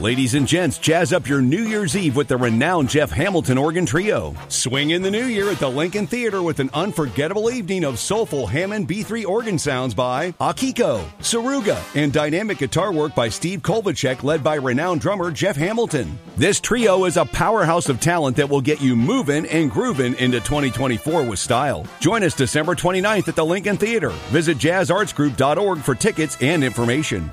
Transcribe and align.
Ladies 0.00 0.32
and 0.32 0.48
gents, 0.48 0.78
jazz 0.78 1.12
up 1.12 1.28
your 1.28 1.42
New 1.42 1.64
Year's 1.64 1.94
Eve 1.94 2.16
with 2.16 2.28
the 2.28 2.36
renowned 2.38 2.88
Jeff 2.88 3.10
Hamilton 3.10 3.58
Organ 3.58 3.84
Trio. 3.84 4.34
Swing 4.48 4.90
in 4.90 5.02
the 5.02 5.10
new 5.10 5.26
year 5.26 5.50
at 5.50 5.58
the 5.58 5.68
Lincoln 5.68 6.06
Theater 6.06 6.42
with 6.42 6.58
an 6.58 6.70
unforgettable 6.72 7.50
evening 7.50 7.84
of 7.84 7.98
soulful 7.98 8.46
Hammond 8.46 8.88
B3 8.88 9.26
organ 9.26 9.58
sounds 9.58 9.92
by 9.92 10.32
Akiko, 10.40 11.04
Tsuruga, 11.18 11.78
and 11.94 12.14
dynamic 12.14 12.56
guitar 12.56 12.94
work 12.94 13.14
by 13.14 13.28
Steve 13.28 13.60
Kovalcheck 13.60 14.22
led 14.22 14.42
by 14.42 14.54
renowned 14.54 15.02
drummer 15.02 15.30
Jeff 15.30 15.56
Hamilton. 15.56 16.18
This 16.34 16.60
trio 16.60 17.04
is 17.04 17.18
a 17.18 17.26
powerhouse 17.26 17.90
of 17.90 18.00
talent 18.00 18.38
that 18.38 18.48
will 18.48 18.62
get 18.62 18.80
you 18.80 18.96
moving 18.96 19.44
and 19.48 19.70
grooving 19.70 20.14
into 20.14 20.40
2024 20.40 21.24
with 21.24 21.38
style. 21.38 21.86
Join 22.00 22.22
us 22.22 22.34
December 22.34 22.74
29th 22.74 23.28
at 23.28 23.36
the 23.36 23.44
Lincoln 23.44 23.76
Theater. 23.76 24.14
Visit 24.30 24.56
jazzartsgroup.org 24.56 25.80
for 25.80 25.94
tickets 25.94 26.38
and 26.40 26.64
information. 26.64 27.30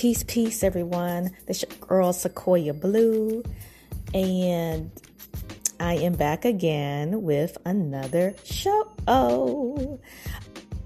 Peace, 0.00 0.22
peace, 0.22 0.64
everyone. 0.64 1.36
This 1.44 1.60
your 1.60 1.70
girl 1.78 2.14
Sequoia 2.14 2.72
Blue, 2.72 3.44
and 4.14 4.90
I 5.78 5.96
am 5.96 6.14
back 6.14 6.46
again 6.46 7.20
with 7.20 7.58
another 7.66 8.34
show. 8.42 8.90
Oh, 9.06 10.00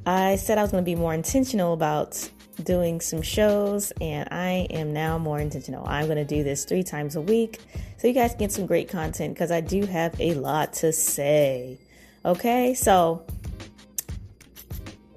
I 0.05 0.35
said 0.35 0.59
I 0.59 0.63
was 0.63 0.73
going 0.73 0.83
to 0.83 0.85
be 0.85 0.97
more 0.97 1.15
intentional 1.15 1.75
about 1.75 2.29
doing 2.65 3.01
some 3.01 3.23
shows, 3.23 3.93
and 4.01 4.29
I 4.33 4.67
am 4.71 4.93
now 4.93 5.17
more 5.17 5.39
intentional. 5.39 5.87
I'm 5.87 6.07
going 6.07 6.19
to 6.19 6.25
do 6.25 6.43
this 6.43 6.65
three 6.65 6.83
times 6.83 7.15
a 7.15 7.21
week 7.21 7.61
so 7.99 8.09
you 8.09 8.15
guys 8.15 8.35
get 8.35 8.51
some 8.51 8.67
great 8.67 8.89
content 8.89 9.35
because 9.35 9.53
I 9.53 9.61
do 9.61 9.87
have 9.87 10.21
a 10.21 10.35
lot 10.35 10.73
to 10.73 10.93
say. 10.93 11.79
Okay, 12.25 12.75
so 12.75 13.25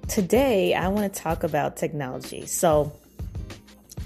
today 0.06 0.74
I 0.74 0.86
want 0.86 1.12
to 1.12 1.20
talk 1.20 1.42
about 1.42 1.76
technology. 1.76 2.46
So, 2.46 2.92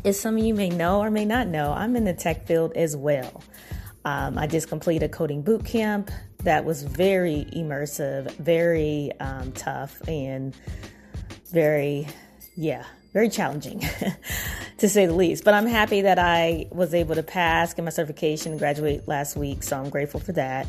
as 0.05 0.19
some 0.19 0.37
of 0.37 0.45
you 0.45 0.55
may 0.55 0.69
know 0.69 1.01
or 1.01 1.11
may 1.11 1.25
not 1.25 1.47
know, 1.49 1.73
I'm 1.73 1.97
in 1.97 2.05
the 2.05 2.15
tech 2.15 2.47
field 2.47 2.73
as 2.75 2.97
well. 2.97 3.43
Um, 4.05 4.37
I 4.37 4.47
just 4.47 4.69
completed 4.69 5.07
a 5.07 5.09
coding 5.09 5.43
boot 5.43 5.65
camp 5.65 6.11
that 6.43 6.65
was 6.65 6.83
very 6.83 7.47
immersive, 7.55 8.35
very 8.37 9.13
um, 9.21 9.53
tough, 9.53 10.01
and 10.09 10.57
very, 11.53 12.09
yeah, 12.57 12.85
very 13.13 13.29
challenging 13.29 13.83
to 14.83 14.89
say 14.89 15.07
the 15.07 15.15
least. 15.15 15.45
But 15.45 15.55
I'm 15.55 15.67
happy 15.67 16.03
that 16.03 16.19
I 16.19 16.67
was 16.73 16.93
able 16.93 17.15
to 17.15 17.23
pass, 17.23 17.73
get 17.73 17.85
my 17.85 17.93
certification, 17.93 18.59
graduate 18.59 19.07
last 19.07 19.37
week. 19.37 19.63
So 19.63 19.79
I'm 19.79 19.91
grateful 19.91 20.19
for 20.19 20.33
that. 20.33 20.67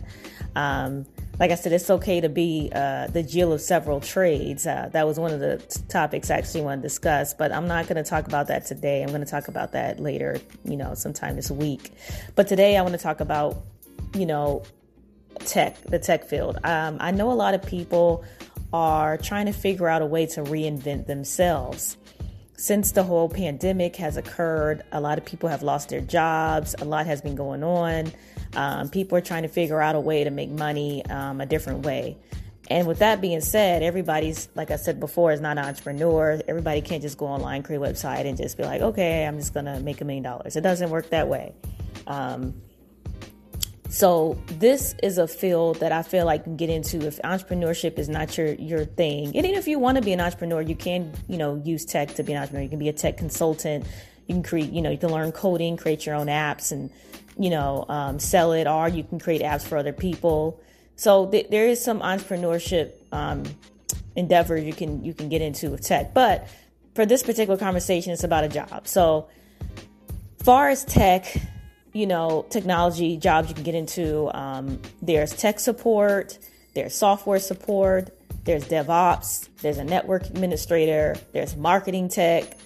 Um, 0.55 1.07
like 1.39 1.49
I 1.49 1.55
said, 1.55 1.73
it's 1.73 1.89
okay 1.89 2.21
to 2.21 2.29
be 2.29 2.71
uh, 2.75 3.07
the 3.07 3.23
Jill 3.23 3.51
of 3.53 3.59
several 3.59 4.01
trades. 4.01 4.67
Uh, 4.67 4.87
that 4.93 5.07
was 5.07 5.19
one 5.19 5.33
of 5.33 5.39
the 5.39 5.57
t- 5.57 5.81
topics 5.89 6.29
I 6.29 6.37
actually 6.37 6.61
want 6.61 6.83
to 6.83 6.87
discuss, 6.87 7.33
but 7.33 7.51
I'm 7.51 7.67
not 7.67 7.87
going 7.87 7.95
to 7.95 8.07
talk 8.07 8.27
about 8.27 8.49
that 8.49 8.67
today. 8.67 9.01
I'm 9.01 9.09
going 9.09 9.25
to 9.25 9.29
talk 9.29 9.47
about 9.47 9.71
that 9.71 9.99
later, 9.99 10.39
you 10.63 10.77
know, 10.77 10.93
sometime 10.93 11.35
this 11.35 11.49
week. 11.49 11.91
But 12.35 12.47
today 12.47 12.77
I 12.77 12.83
want 12.83 12.93
to 12.93 13.01
talk 13.01 13.19
about, 13.19 13.63
you 14.13 14.27
know, 14.27 14.61
tech, 15.39 15.81
the 15.85 15.97
tech 15.97 16.25
field. 16.25 16.59
Um, 16.63 16.97
I 16.99 17.09
know 17.09 17.31
a 17.31 17.33
lot 17.33 17.55
of 17.55 17.63
people 17.63 18.23
are 18.71 19.17
trying 19.17 19.47
to 19.47 19.53
figure 19.53 19.87
out 19.87 20.03
a 20.03 20.05
way 20.05 20.27
to 20.27 20.43
reinvent 20.43 21.07
themselves. 21.07 21.97
Since 22.55 22.91
the 22.91 23.03
whole 23.03 23.29
pandemic 23.29 23.95
has 23.95 24.15
occurred, 24.15 24.83
a 24.91 25.01
lot 25.01 25.17
of 25.17 25.25
people 25.25 25.49
have 25.49 25.63
lost 25.63 25.89
their 25.89 26.01
jobs, 26.01 26.75
a 26.79 26.85
lot 26.85 27.05
has 27.07 27.21
been 27.21 27.35
going 27.35 27.63
on. 27.63 28.11
Um, 28.55 28.89
people 28.89 29.17
are 29.17 29.21
trying 29.21 29.43
to 29.43 29.49
figure 29.49 29.81
out 29.81 29.95
a 29.95 29.99
way 29.99 30.23
to 30.23 30.29
make 30.29 30.49
money 30.49 31.03
um, 31.07 31.41
a 31.41 31.45
different 31.45 31.85
way. 31.85 32.17
And 32.69 32.87
with 32.87 32.99
that 32.99 33.19
being 33.19 33.41
said, 33.41 33.83
everybody's, 33.83 34.47
like 34.55 34.71
I 34.71 34.77
said 34.77 34.99
before, 34.99 35.33
is 35.33 35.41
not 35.41 35.57
an 35.57 35.65
entrepreneur. 35.65 36.39
Everybody 36.47 36.81
can't 36.81 37.01
just 37.01 37.17
go 37.17 37.25
online, 37.25 37.63
create 37.63 37.79
a 37.79 37.81
website, 37.81 38.25
and 38.25 38.37
just 38.37 38.55
be 38.55 38.63
like, 38.63 38.81
okay, 38.81 39.25
I'm 39.25 39.37
just 39.37 39.53
going 39.53 39.65
to 39.65 39.79
make 39.81 39.99
a 39.99 40.05
million 40.05 40.23
dollars. 40.23 40.55
It 40.55 40.61
doesn't 40.61 40.89
work 40.89 41.09
that 41.09 41.27
way. 41.27 41.53
Um, 42.07 42.53
so 43.93 44.41
this 44.47 44.95
is 45.03 45.19
a 45.19 45.27
field 45.27 45.81
that 45.81 45.91
I 45.91 46.01
feel 46.01 46.25
like 46.25 46.45
can 46.45 46.57
get 46.57 46.71
into 46.71 47.05
if 47.05 47.21
entrepreneurship 47.21 47.99
is 47.99 48.09
not 48.09 48.35
your 48.35 48.47
your 48.53 48.85
thing. 48.85 49.27
And 49.27 49.45
even 49.45 49.53
if 49.53 49.67
you 49.67 49.77
want 49.77 49.97
to 49.97 50.03
be 50.03 50.13
an 50.13 50.19
entrepreneur, 50.19 50.63
you 50.63 50.75
can, 50.75 51.13
you 51.27 51.37
know, 51.37 51.61
use 51.63 51.85
tech 51.85 52.15
to 52.15 52.23
be 52.23 52.33
an 52.33 52.39
entrepreneur. 52.39 52.63
You 52.63 52.69
can 52.69 52.79
be 52.79 52.89
a 52.89 52.93
tech 52.93 53.17
consultant. 53.17 53.85
You 54.25 54.33
can 54.33 54.41
create, 54.41 54.71
you 54.71 54.81
know, 54.81 54.89
you 54.89 54.97
can 54.97 55.11
learn 55.11 55.31
coding, 55.31 55.77
create 55.77 56.07
your 56.07 56.15
own 56.15 56.25
apps 56.25 56.71
and, 56.71 56.89
you 57.37 57.51
know, 57.51 57.85
um, 57.87 58.17
sell 58.17 58.53
it, 58.53 58.65
or 58.65 58.87
you 58.87 59.03
can 59.03 59.19
create 59.19 59.43
apps 59.43 59.63
for 59.63 59.77
other 59.77 59.93
people. 59.93 60.59
So 60.95 61.27
th- 61.27 61.51
there 61.51 61.67
is 61.67 61.79
some 61.79 61.99
entrepreneurship 61.99 62.93
um, 63.11 63.43
endeavor 64.15 64.57
you 64.57 64.73
can 64.73 65.05
you 65.05 65.13
can 65.13 65.29
get 65.29 65.43
into 65.43 65.69
with 65.69 65.81
tech. 65.81 66.15
But 66.15 66.47
for 66.95 67.05
this 67.05 67.21
particular 67.21 67.59
conversation, 67.59 68.11
it's 68.11 68.23
about 68.23 68.43
a 68.43 68.49
job. 68.49 68.87
So 68.87 69.27
far 70.43 70.69
as 70.69 70.83
tech, 70.83 71.31
you 71.93 72.07
know, 72.07 72.45
technology 72.49 73.17
jobs 73.17 73.49
you 73.49 73.55
can 73.55 73.63
get 73.63 73.75
into. 73.75 74.29
Um, 74.35 74.81
there's 75.01 75.31
tech 75.33 75.59
support, 75.59 76.37
there's 76.73 76.95
software 76.95 77.39
support, 77.39 78.09
there's 78.43 78.65
DevOps, 78.65 79.47
there's 79.61 79.77
a 79.77 79.83
network 79.83 80.25
administrator, 80.25 81.15
there's 81.31 81.55
marketing 81.55 82.09
tech. 82.09 82.57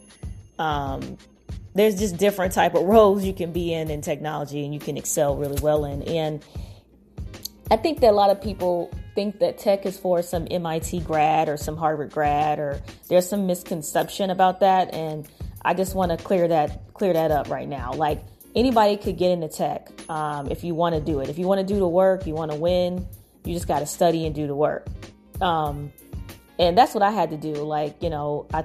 Um, 0.58 1.18
there's 1.76 2.00
just 2.00 2.18
different 2.18 2.54
type 2.54 2.74
of 2.74 2.84
roles 2.84 3.24
you 3.24 3.34
can 3.34 3.52
be 3.52 3.72
in 3.72 3.92
in 3.92 4.02
technology 4.02 4.66
and 4.66 4.74
you 4.74 4.80
can 4.80 4.98
excel 4.98 5.36
really 5.36 5.62
well 5.62 5.86
in. 5.86 6.02
And 6.04 6.44
I 7.70 7.78
think 7.78 8.00
that 8.00 8.10
a 8.10 8.16
lot 8.16 8.32
of 8.32 8.42
people 8.42 8.92
think 9.14 9.40
that 9.40 9.60
tech 9.60 9.86
is 9.86 9.98
for 9.98 10.22
some 10.22 10.48
MIT 10.50 11.02
grad 11.02 11.50
or 11.50 11.58
some 11.58 11.78
Harvard 11.78 12.12
grad, 12.12 12.60
or 12.60 12.82
there's 13.10 13.28
some 13.28 13.46
misconception 13.46 14.30
about 14.30 14.62
that. 14.62 14.94
And 14.94 15.28
I 15.64 15.74
just 15.74 15.94
want 15.94 16.18
to 16.18 16.24
clear 16.24 16.48
that 16.48 16.94
clear 16.94 17.14
that 17.14 17.30
up 17.30 17.50
right 17.50 17.68
now. 17.68 17.94
Like 17.94 18.24
anybody 18.58 18.98
could 18.98 19.18
get 19.18 19.30
into 19.30 19.48
tech 19.48 19.90
um, 20.10 20.50
if 20.50 20.64
you 20.64 20.74
want 20.74 20.96
to 20.96 21.02
do 21.02 21.20
it. 21.20 21.30
If 21.30 21.38
you 21.38 21.46
want 21.48 21.66
to 21.66 21.74
do 21.74 21.80
the 21.80 21.88
work, 21.88 22.26
you 22.26 22.34
want 22.34 22.52
to 22.52 22.58
win, 22.58 23.08
you 23.46 23.54
just 23.54 23.68
got 23.68 23.80
to 23.80 23.86
study 23.86 24.26
and 24.26 24.34
do 24.34 24.48
the 24.48 24.56
work. 24.56 24.88
Um, 25.40 25.94
and 26.58 26.76
that's 26.76 26.96
what 26.96 27.04
I 27.04 27.12
had 27.12 27.30
to 27.30 27.38
do. 27.38 27.54
Like, 27.54 28.02
you 28.02 28.10
know, 28.10 28.48
I, 28.52 28.64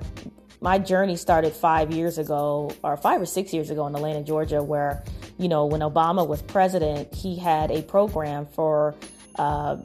my 0.63 0.79
journey 0.79 1.17
started 1.17 1.53
five 1.53 1.93
years 1.93 2.17
ago, 2.17 2.75
or 2.83 2.97
five 2.97 3.21
or 3.21 3.27
six 3.27 3.53
years 3.53 3.69
ago 3.69 3.87
in 3.87 3.95
Atlanta, 3.95 4.23
Georgia, 4.23 4.63
where, 4.63 5.05
you 5.37 5.49
know, 5.49 5.67
when 5.67 5.83
Obama 5.83 6.27
was 6.27 6.41
president, 6.41 7.15
he 7.15 7.37
had 7.37 7.71
a 7.71 7.83
program 7.83 8.47
for 8.47 8.95
uh, 9.37 9.77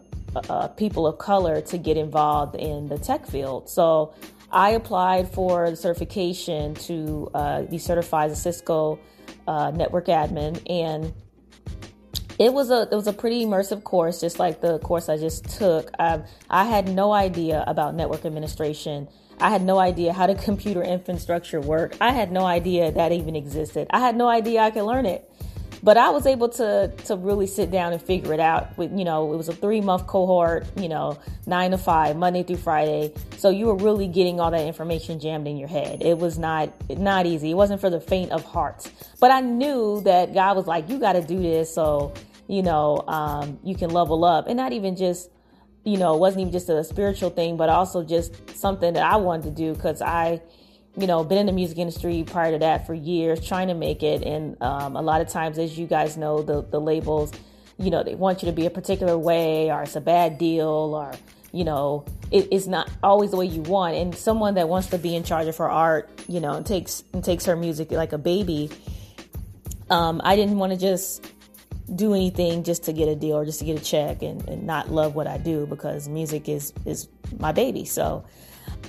uh, 0.49 0.67
people 0.69 1.05
of 1.05 1.17
color 1.17 1.59
to 1.61 1.77
get 1.77 1.97
involved 1.97 2.55
in 2.55 2.87
the 2.87 2.97
tech 2.97 3.25
field. 3.27 3.69
So 3.69 4.13
I 4.51 4.69
applied 4.69 5.29
for 5.33 5.69
the 5.69 5.75
certification 5.75 6.75
to 6.75 7.29
uh, 7.33 7.61
be 7.63 7.77
certified 7.77 8.31
as 8.31 8.39
a 8.39 8.41
Cisco 8.41 8.99
uh, 9.47 9.71
network 9.71 10.07
admin, 10.07 10.61
and 10.69 11.13
it 12.39 12.53
was 12.53 12.69
a 12.69 12.87
it 12.91 12.95
was 12.95 13.07
a 13.07 13.13
pretty 13.13 13.45
immersive 13.45 13.83
course, 13.83 14.21
just 14.21 14.39
like 14.39 14.61
the 14.61 14.79
course 14.79 15.09
I 15.09 15.17
just 15.17 15.45
took. 15.57 15.89
I, 15.97 16.21
I 16.49 16.65
had 16.65 16.89
no 16.89 17.11
idea 17.11 17.63
about 17.65 17.95
network 17.95 18.25
administration. 18.25 19.07
I 19.39 19.49
had 19.49 19.61
no 19.61 19.79
idea 19.79 20.13
how 20.13 20.27
the 20.27 20.35
computer 20.49 20.83
infrastructure 20.83 21.61
worked. 21.61 21.97
I 22.01 22.11
had 22.11 22.31
no 22.31 22.45
idea 22.45 22.91
that 22.91 23.11
even 23.11 23.35
existed. 23.35 23.87
I 23.89 23.99
had 23.99 24.15
no 24.15 24.27
idea 24.27 24.61
I 24.61 24.71
could 24.71 24.83
learn 24.83 25.05
it. 25.05 25.29
But 25.83 25.97
I 25.97 26.09
was 26.09 26.25
able 26.25 26.49
to 26.49 26.91
to 27.05 27.15
really 27.15 27.47
sit 27.47 27.71
down 27.71 27.93
and 27.93 28.01
figure 28.01 28.33
it 28.33 28.39
out. 28.39 28.77
With 28.77 28.97
you 28.97 29.05
know, 29.05 29.33
it 29.33 29.37
was 29.37 29.49
a 29.49 29.53
three 29.53 29.81
month 29.81 30.07
cohort. 30.07 30.65
You 30.75 30.89
know, 30.89 31.19
nine 31.45 31.71
to 31.71 31.77
five, 31.77 32.15
Monday 32.15 32.43
through 32.43 32.57
Friday. 32.57 33.13
So 33.37 33.49
you 33.49 33.67
were 33.67 33.75
really 33.75 34.07
getting 34.07 34.39
all 34.39 34.51
that 34.51 34.65
information 34.65 35.19
jammed 35.19 35.47
in 35.47 35.57
your 35.57 35.69
head. 35.69 36.01
It 36.01 36.17
was 36.17 36.37
not 36.37 36.71
not 36.89 37.25
easy. 37.25 37.51
It 37.51 37.55
wasn't 37.55 37.81
for 37.81 37.89
the 37.89 37.99
faint 37.99 38.31
of 38.31 38.43
heart. 38.43 38.89
But 39.19 39.31
I 39.31 39.41
knew 39.41 40.01
that 40.01 40.33
God 40.33 40.55
was 40.55 40.67
like, 40.67 40.89
you 40.89 40.99
got 40.99 41.13
to 41.13 41.21
do 41.21 41.39
this, 41.41 41.73
so 41.73 42.13
you 42.47 42.63
know 42.63 43.03
um, 43.07 43.59
you 43.63 43.75
can 43.75 43.89
level 43.89 44.25
up, 44.25 44.47
and 44.47 44.57
not 44.57 44.73
even 44.73 44.95
just 44.95 45.29
you 45.87 45.95
know, 45.95 46.15
it 46.15 46.19
wasn't 46.19 46.41
even 46.41 46.51
just 46.51 46.67
a 46.67 46.83
spiritual 46.83 47.29
thing, 47.29 47.55
but 47.55 47.69
also 47.69 48.03
just 48.03 48.57
something 48.57 48.93
that 48.95 49.05
I 49.05 49.15
wanted 49.15 49.43
to 49.43 49.51
do 49.51 49.73
because 49.73 50.01
I 50.01 50.41
you 50.97 51.05
know, 51.05 51.23
been 51.23 51.37
in 51.37 51.45
the 51.45 51.51
music 51.51 51.77
industry 51.77 52.23
prior 52.25 52.51
to 52.53 52.59
that 52.59 52.87
for 52.87 52.93
years, 52.93 53.45
trying 53.45 53.67
to 53.67 53.75
make 53.75 54.01
it. 54.01 54.23
And 54.23 54.59
um, 54.61 54.95
a 54.95 55.01
lot 55.01 55.21
of 55.21 55.29
times, 55.29 55.59
as 55.59 55.77
you 55.77 55.85
guys 55.85 56.17
know, 56.17 56.41
the, 56.41 56.63
the 56.63 56.81
labels, 56.81 57.31
you 57.77 57.91
know, 57.91 58.03
they 58.03 58.15
want 58.15 58.41
you 58.41 58.47
to 58.47 58.51
be 58.51 58.65
a 58.65 58.71
particular 58.71 59.15
way, 59.15 59.71
or 59.71 59.83
it's 59.83 59.95
a 59.95 60.01
bad 60.01 60.39
deal, 60.39 60.65
or, 60.65 61.13
you 61.51 61.63
know, 61.63 62.03
it, 62.31 62.47
it's 62.51 62.65
not 62.65 62.89
always 63.03 63.29
the 63.29 63.37
way 63.37 63.45
you 63.45 63.61
want. 63.61 63.95
And 63.95 64.15
someone 64.15 64.55
that 64.55 64.67
wants 64.67 64.87
to 64.87 64.97
be 64.97 65.15
in 65.15 65.23
charge 65.23 65.47
of 65.47 65.55
her 65.57 65.69
art, 65.69 66.09
you 66.27 66.39
know, 66.39 66.53
and 66.53 66.65
takes, 66.65 67.03
and 67.13 67.23
takes 67.23 67.45
her 67.45 67.55
music 67.55 67.91
like 67.91 68.11
a 68.11 68.17
baby, 68.17 68.71
um, 69.91 70.19
I 70.23 70.35
didn't 70.35 70.57
want 70.57 70.73
to 70.73 70.79
just 70.79 71.31
do 71.95 72.15
anything 72.15 72.63
just 72.63 72.85
to 72.85 72.91
get 72.91 73.07
a 73.07 73.15
deal 73.15 73.37
or 73.37 73.45
just 73.45 73.59
to 73.59 73.65
get 73.65 73.79
a 73.79 73.83
check 73.83 74.23
and, 74.23 74.45
and 74.49 74.63
not 74.65 74.91
love 74.91 75.13
what 75.13 75.27
I 75.27 75.37
do 75.37 75.67
because 75.67 76.09
music 76.09 76.49
is, 76.49 76.73
is 76.85 77.07
my 77.39 77.51
baby. 77.51 77.85
So, 77.85 78.25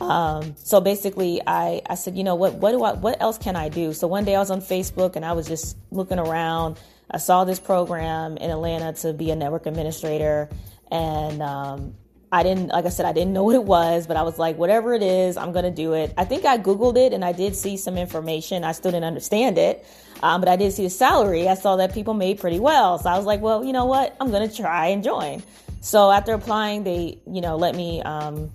um, 0.00 0.54
so 0.56 0.80
basically, 0.80 1.40
I, 1.46 1.82
I 1.88 1.94
said, 1.94 2.16
you 2.16 2.24
know 2.24 2.34
what, 2.34 2.54
what 2.54 2.72
do 2.72 2.82
I, 2.82 2.92
what 2.94 3.20
else 3.20 3.38
can 3.38 3.56
I 3.56 3.68
do? 3.68 3.92
So 3.92 4.06
one 4.06 4.24
day 4.24 4.34
I 4.34 4.38
was 4.38 4.50
on 4.50 4.60
Facebook 4.60 5.16
and 5.16 5.24
I 5.24 5.32
was 5.32 5.46
just 5.46 5.76
looking 5.90 6.18
around. 6.18 6.78
I 7.10 7.18
saw 7.18 7.44
this 7.44 7.58
program 7.58 8.36
in 8.36 8.50
Atlanta 8.50 8.92
to 9.00 9.12
be 9.12 9.30
a 9.30 9.36
network 9.36 9.66
administrator, 9.66 10.50
and 10.90 11.42
um, 11.42 11.94
I 12.30 12.42
didn't, 12.42 12.68
like 12.68 12.84
I 12.84 12.90
said, 12.90 13.06
I 13.06 13.12
didn't 13.12 13.32
know 13.32 13.44
what 13.44 13.54
it 13.54 13.64
was, 13.64 14.06
but 14.06 14.16
I 14.16 14.22
was 14.22 14.38
like, 14.38 14.58
whatever 14.58 14.92
it 14.92 15.02
is, 15.02 15.36
I'm 15.36 15.52
to 15.54 15.70
do 15.70 15.94
it. 15.94 16.12
I 16.16 16.24
think 16.26 16.44
I 16.44 16.58
Googled 16.58 16.98
it 16.98 17.14
and 17.14 17.24
I 17.24 17.32
did 17.32 17.56
see 17.56 17.76
some 17.78 17.96
information. 17.96 18.64
I 18.64 18.72
still 18.72 18.90
didn't 18.90 19.06
understand 19.06 19.56
it, 19.56 19.86
um, 20.22 20.40
but 20.40 20.48
I 20.48 20.56
did 20.56 20.72
see 20.74 20.82
the 20.82 20.90
salary. 20.90 21.48
I 21.48 21.54
saw 21.54 21.76
that 21.76 21.94
people 21.94 22.12
made 22.12 22.38
pretty 22.38 22.60
well. 22.60 22.98
So 22.98 23.08
I 23.08 23.16
was 23.16 23.24
like, 23.24 23.40
well, 23.40 23.64
you 23.64 23.72
know 23.72 23.86
what? 23.86 24.14
I'm 24.20 24.30
to 24.30 24.54
try 24.54 24.88
and 24.88 25.02
join. 25.02 25.42
So 25.80 26.10
after 26.10 26.34
applying, 26.34 26.84
they, 26.84 27.18
you 27.26 27.40
know, 27.40 27.56
let 27.56 27.74
me, 27.74 28.02
um, 28.02 28.50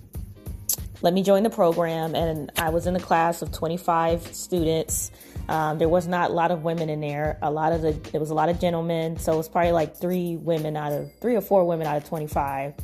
let 1.02 1.12
me 1.12 1.22
join 1.22 1.42
the 1.42 1.50
program. 1.50 2.14
And 2.14 2.50
I 2.58 2.70
was 2.70 2.86
in 2.86 2.94
the 2.94 3.00
class 3.00 3.42
of 3.42 3.52
25 3.52 4.34
students. 4.34 5.10
Um, 5.48 5.78
there 5.78 5.88
was 5.88 6.06
not 6.06 6.30
a 6.30 6.32
lot 6.32 6.50
of 6.50 6.62
women 6.62 6.88
in 6.88 7.00
there. 7.00 7.38
A 7.42 7.50
lot 7.50 7.72
of 7.72 7.82
the, 7.82 7.92
there 8.10 8.20
was 8.20 8.30
a 8.30 8.34
lot 8.34 8.48
of 8.48 8.60
gentlemen. 8.60 9.18
So 9.18 9.34
it 9.34 9.36
was 9.36 9.48
probably 9.48 9.72
like 9.72 9.96
three 9.96 10.36
women 10.36 10.76
out 10.76 10.92
of, 10.92 11.12
three 11.20 11.36
or 11.36 11.40
four 11.40 11.64
women 11.66 11.86
out 11.86 11.96
of 11.96 12.04
25 12.04 12.74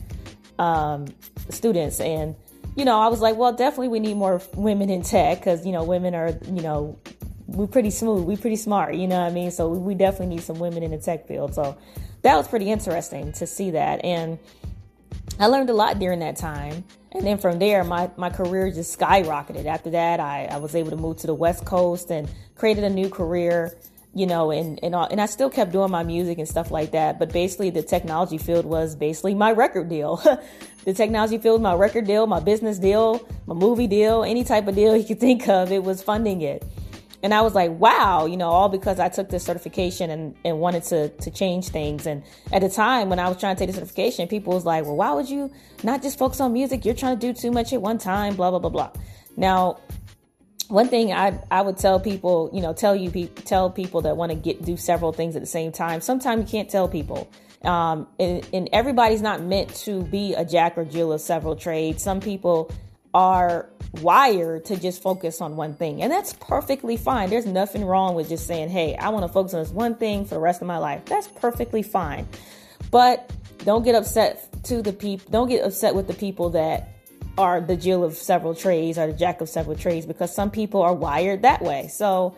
um, 0.58 1.06
students. 1.48 2.00
And, 2.00 2.34
you 2.76 2.84
know, 2.84 3.00
I 3.00 3.08
was 3.08 3.20
like, 3.20 3.36
well, 3.36 3.52
definitely 3.52 3.88
we 3.88 4.00
need 4.00 4.16
more 4.16 4.42
women 4.54 4.90
in 4.90 5.02
tech 5.02 5.38
because, 5.38 5.64
you 5.64 5.72
know, 5.72 5.84
women 5.84 6.14
are, 6.14 6.36
you 6.46 6.62
know, 6.62 6.98
we're 7.46 7.66
pretty 7.66 7.90
smooth, 7.90 8.24
we're 8.24 8.36
pretty 8.36 8.56
smart, 8.56 8.94
you 8.94 9.08
know 9.08 9.18
what 9.20 9.30
I 9.30 9.34
mean? 9.34 9.50
So 9.50 9.68
we 9.68 9.94
definitely 9.94 10.36
need 10.36 10.42
some 10.42 10.58
women 10.60 10.82
in 10.82 10.92
the 10.92 10.98
tech 10.98 11.26
field. 11.26 11.54
So 11.54 11.76
that 12.22 12.36
was 12.36 12.46
pretty 12.46 12.70
interesting 12.70 13.32
to 13.32 13.46
see 13.46 13.72
that. 13.72 14.04
And 14.04 14.38
I 15.38 15.46
learned 15.46 15.70
a 15.70 15.74
lot 15.74 15.98
during 15.98 16.20
that 16.20 16.36
time. 16.36 16.84
And 17.12 17.26
then 17.26 17.38
from 17.38 17.58
there, 17.58 17.82
my, 17.82 18.10
my 18.16 18.30
career 18.30 18.70
just 18.70 18.98
skyrocketed. 18.98 19.66
After 19.66 19.90
that, 19.90 20.20
I, 20.20 20.46
I 20.46 20.58
was 20.58 20.74
able 20.74 20.90
to 20.90 20.96
move 20.96 21.16
to 21.18 21.26
the 21.26 21.34
West 21.34 21.64
Coast 21.64 22.10
and 22.10 22.28
created 22.54 22.84
a 22.84 22.90
new 22.90 23.08
career 23.08 23.76
you 24.14 24.26
know, 24.26 24.50
and 24.50 24.80
and 24.82 24.94
all, 24.94 25.06
and 25.06 25.20
I 25.20 25.26
still 25.26 25.50
kept 25.50 25.70
doing 25.70 25.90
my 25.90 26.02
music 26.02 26.38
and 26.38 26.48
stuff 26.48 26.70
like 26.70 26.92
that. 26.92 27.18
But 27.18 27.32
basically, 27.32 27.70
the 27.70 27.82
technology 27.82 28.38
field 28.38 28.66
was 28.66 28.96
basically 28.96 29.34
my 29.34 29.52
record 29.52 29.88
deal. 29.88 30.16
the 30.84 30.92
technology 30.92 31.38
field, 31.38 31.62
my 31.62 31.74
record 31.74 32.06
deal, 32.06 32.26
my 32.26 32.40
business 32.40 32.78
deal, 32.78 33.26
my 33.46 33.54
movie 33.54 33.86
deal, 33.86 34.24
any 34.24 34.42
type 34.42 34.66
of 34.66 34.74
deal 34.74 34.96
you 34.96 35.04
could 35.04 35.20
think 35.20 35.48
of, 35.48 35.70
it 35.70 35.84
was 35.84 36.02
funding 36.02 36.42
it. 36.42 36.64
And 37.22 37.34
I 37.34 37.42
was 37.42 37.54
like, 37.54 37.70
wow, 37.72 38.26
you 38.26 38.36
know, 38.36 38.48
all 38.48 38.68
because 38.68 38.98
I 38.98 39.08
took 39.08 39.28
this 39.28 39.44
certification 39.44 40.10
and, 40.10 40.34
and 40.44 40.58
wanted 40.58 40.84
to, 40.84 41.08
to 41.10 41.30
change 41.30 41.68
things. 41.68 42.06
And 42.06 42.22
at 42.52 42.62
the 42.62 42.68
time 42.70 43.10
when 43.10 43.18
I 43.18 43.28
was 43.28 43.38
trying 43.38 43.56
to 43.56 43.58
take 43.58 43.68
the 43.68 43.74
certification, 43.74 44.26
people 44.26 44.54
was 44.54 44.64
like, 44.64 44.84
well, 44.84 44.96
why 44.96 45.12
would 45.12 45.28
you 45.28 45.50
not 45.82 46.02
just 46.02 46.18
focus 46.18 46.40
on 46.40 46.52
music? 46.52 46.84
You're 46.84 46.94
trying 46.94 47.18
to 47.18 47.26
do 47.26 47.38
too 47.38 47.50
much 47.50 47.72
at 47.72 47.82
one 47.82 47.98
time, 47.98 48.36
blah, 48.36 48.50
blah, 48.50 48.58
blah, 48.58 48.70
blah. 48.70 48.90
Now, 49.36 49.80
one 50.68 50.88
thing 50.88 51.12
I 51.12 51.38
I 51.50 51.62
would 51.62 51.78
tell 51.78 51.98
people, 51.98 52.48
you 52.52 52.62
know, 52.62 52.72
tell 52.72 52.94
you 52.94 53.10
tell 53.26 53.70
people 53.70 54.02
that 54.02 54.16
want 54.16 54.30
to 54.30 54.36
get 54.36 54.64
do 54.64 54.76
several 54.76 55.12
things 55.12 55.34
at 55.34 55.42
the 55.42 55.46
same 55.46 55.72
time. 55.72 56.00
Sometimes 56.00 56.40
you 56.44 56.58
can't 56.58 56.70
tell 56.70 56.88
people. 56.88 57.28
Um, 57.62 58.06
and, 58.18 58.48
and 58.54 58.68
everybody's 58.72 59.20
not 59.20 59.42
meant 59.42 59.74
to 59.84 60.02
be 60.04 60.32
a 60.34 60.44
jack 60.44 60.78
or 60.78 60.84
jill 60.84 61.12
of 61.12 61.20
several 61.20 61.56
trades. 61.56 62.02
Some 62.02 62.20
people 62.20 62.70
are 63.12 63.68
wired 64.00 64.64
to 64.66 64.76
just 64.76 65.02
focus 65.02 65.40
on 65.40 65.56
one 65.56 65.74
thing, 65.74 66.02
and 66.02 66.12
that's 66.12 66.32
perfectly 66.34 66.96
fine. 66.96 67.30
There's 67.30 67.46
nothing 67.46 67.84
wrong 67.84 68.14
with 68.14 68.28
just 68.28 68.46
saying, 68.46 68.68
"Hey, 68.68 68.96
I 68.96 69.08
want 69.08 69.26
to 69.26 69.32
focus 69.32 69.54
on 69.54 69.62
this 69.62 69.72
one 69.72 69.94
thing 69.96 70.24
for 70.24 70.34
the 70.34 70.40
rest 70.40 70.60
of 70.60 70.68
my 70.68 70.78
life." 70.78 71.04
That's 71.06 71.28
perfectly 71.28 71.82
fine. 71.82 72.28
But 72.90 73.30
don't 73.64 73.84
get 73.84 73.94
upset 73.94 74.48
to 74.64 74.82
the 74.82 74.92
people. 74.92 75.30
Don't 75.30 75.48
get 75.48 75.64
upset 75.64 75.94
with 75.94 76.06
the 76.06 76.14
people 76.14 76.50
that 76.50 76.88
are 77.38 77.60
the 77.60 77.76
Jill 77.76 78.04
of 78.04 78.14
several 78.14 78.54
trades 78.54 78.98
or 78.98 79.06
the 79.06 79.12
Jack 79.12 79.40
of 79.40 79.48
several 79.48 79.76
trades 79.76 80.06
because 80.06 80.34
some 80.34 80.50
people 80.50 80.82
are 80.82 80.94
wired 80.94 81.42
that 81.42 81.62
way. 81.62 81.88
So, 81.88 82.36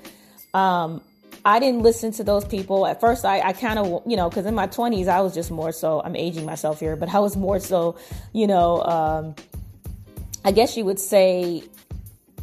um, 0.55 1.03
I 1.45 1.59
didn't 1.59 1.83
listen 1.83 2.13
to 2.13 2.25
those 2.25 2.45
people 2.45 2.87
at 2.87 3.01
first. 3.01 3.25
I, 3.25 3.41
I 3.41 3.53
kind 3.53 3.79
of, 3.79 4.03
you 4.07 4.17
know, 4.17 4.29
because 4.29 4.47
in 4.47 4.55
my 4.55 4.69
20s, 4.69 5.09
I 5.09 5.21
was 5.23 5.35
just 5.35 5.51
more 5.51 5.73
so, 5.73 6.01
I'm 6.05 6.15
aging 6.15 6.47
myself 6.47 6.79
here, 6.79 6.95
but 6.95 7.13
I 7.13 7.19
was 7.19 7.37
more 7.37 7.59
so, 7.59 7.97
you 8.33 8.47
know, 8.47 8.83
um, 8.83 9.35
I 10.45 10.53
guess 10.53 10.77
you 10.77 10.85
would 10.85 10.99
say 10.99 11.63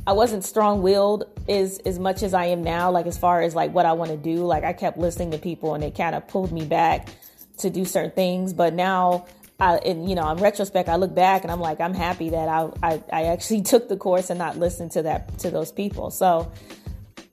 I 0.08 0.14
wasn't 0.14 0.44
strong 0.44 0.82
willed 0.82 1.26
as, 1.48 1.80
as 1.80 2.00
much 2.00 2.24
as 2.24 2.34
I 2.34 2.46
am 2.46 2.64
now, 2.64 2.92
like 2.92 3.06
as 3.06 3.18
far 3.18 3.42
as 3.42 3.54
like 3.54 3.74
what 3.74 3.86
I 3.86 3.94
want 3.94 4.12
to 4.12 4.18
do. 4.18 4.38
Like 4.46 4.64
I 4.64 4.74
kept 4.74 4.98
listening 4.98 5.32
to 5.32 5.38
people 5.38 5.76
and 5.76 5.84
it 5.84 5.96
kind 5.96 6.16
of 6.16 6.28
pulled 6.28 6.52
me 6.52 6.66
back 6.66 7.10
to 7.58 7.70
do 7.70 7.86
certain 7.86 8.12
things. 8.12 8.54
But 8.54 8.74
now 8.74 9.26
I, 9.60 9.76
and 9.78 10.10
you 10.10 10.16
know, 10.16 10.30
in 10.32 10.38
retrospect, 10.38 10.88
I 10.88 10.96
look 10.96 11.14
back 11.14 11.44
and 11.44 11.52
I'm 11.52 11.60
like, 11.60 11.82
I'm 11.82 11.94
happy 11.94 12.30
that 12.30 12.48
I, 12.48 12.70
I, 12.82 13.04
I 13.12 13.24
actually 13.26 13.62
took 13.64 13.90
the 13.90 13.98
course 13.98 14.30
and 14.30 14.40
not 14.40 14.58
listened 14.58 14.92
to 14.92 15.04
that, 15.04 15.38
to 15.40 15.52
those 15.52 15.72
people. 15.72 16.10
So, 16.12 16.52